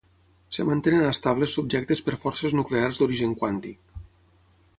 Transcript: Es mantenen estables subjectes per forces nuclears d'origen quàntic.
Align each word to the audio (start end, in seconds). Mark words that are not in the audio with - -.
Es 0.53 0.61
mantenen 0.69 1.05
estables 1.09 1.53
subjectes 1.57 2.01
per 2.07 2.17
forces 2.25 2.57
nuclears 2.61 3.03
d'origen 3.03 3.37
quàntic. 3.45 3.97